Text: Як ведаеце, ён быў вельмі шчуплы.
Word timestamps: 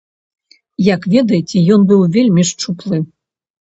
Як 0.85 1.01
ведаеце, 1.15 1.57
ён 1.75 1.81
быў 1.91 2.01
вельмі 2.17 2.49
шчуплы. 2.53 2.97